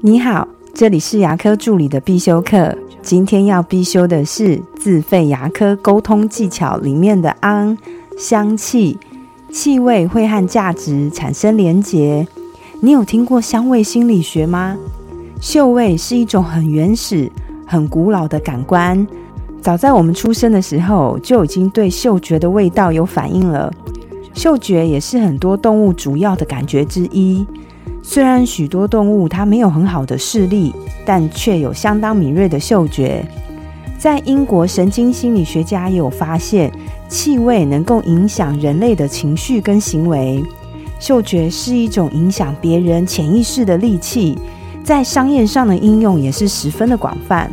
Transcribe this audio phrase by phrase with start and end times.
[0.00, 2.72] 你好，这里是牙科助理的必修课。
[3.02, 7.76] 今天要必修的是自费牙科沟通技巧里面的昂
[8.16, 8.96] 香气，
[9.50, 12.24] 气味会和价值产生连结。
[12.80, 14.76] 你有听过香味心理学吗？
[15.40, 17.28] 嗅味是一种很原始、
[17.66, 19.04] 很古老的感官，
[19.60, 23.72] 早在我们出生的时候就已经对嗅觉的味道有反应了。
[24.32, 27.44] 嗅觉也是很多动物主要的感觉之一。
[28.10, 30.74] 虽然许多动物它没有很好的视力，
[31.04, 33.22] 但却有相当敏锐的嗅觉。
[33.98, 36.72] 在英国神经心理学家也有发现，
[37.06, 40.42] 气味能够影响人类的情绪跟行为。
[40.98, 44.38] 嗅觉是一种影响别人潜意识的利器，
[44.82, 47.52] 在商业上的应用也是十分的广泛。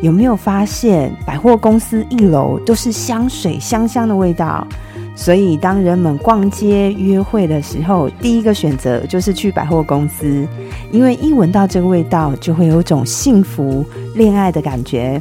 [0.00, 4.66] 有没有发现百货公司一楼都是香水香香的味道？
[5.14, 10.48] 所以，当人们逛街约会的时候，第一个选择就是去百货公司，
[10.90, 13.84] 因为一闻到这个味道，就会有种幸福
[14.14, 15.20] 恋爱的感觉。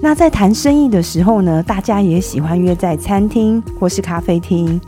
[0.00, 4.80] 那在谈生意的时候呢，大家也喜欢约在餐厅或是咖啡厅，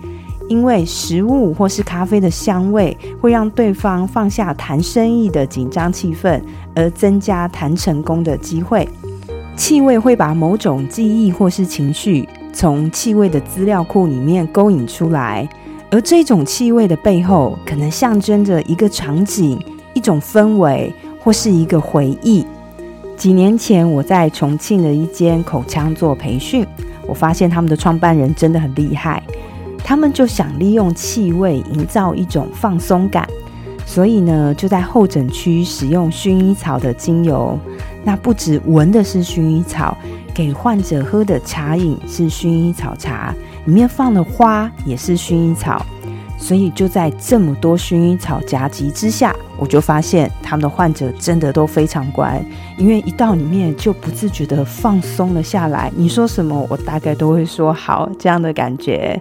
[0.48, 6.40] 因为食物或是咖啡的香味会让对方放下谈生意的紧张气氛，
[6.76, 8.88] 而增加谈成功的机会。
[9.56, 12.28] 气味会把某种记忆或是情绪。
[12.52, 15.48] 从气味的资料库里面勾引出来，
[15.90, 19.58] 而这种气味的背后，可能象征着一个场景、
[19.94, 22.44] 一种氛围或是一个回忆。
[23.16, 26.66] 几年前，我在重庆的一间口腔做培训，
[27.06, 29.22] 我发现他们的创办人真的很厉害，
[29.84, 33.28] 他们就想利用气味营造一种放松感，
[33.84, 37.58] 所以呢，就在候诊区使用薰衣草的精油。
[38.02, 39.96] 那不止闻的是薰衣草。
[40.34, 43.34] 给患者喝的茶饮是薰衣草茶，
[43.66, 45.84] 里面放的花也是薰衣草，
[46.38, 52.42] 所以就在这么多薰衣草夹击之下，我就发现他们的患者真的都非常乖，
[52.78, 55.92] 因为一到里面就不自觉的放松了下来。
[55.94, 59.20] 你说什么，我大概都会说好，这样的感觉。